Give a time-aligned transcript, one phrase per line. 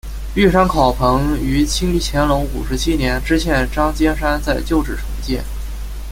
[0.33, 5.43] 玉山考棚于清乾隆五十七年知县张兼山在旧址重建。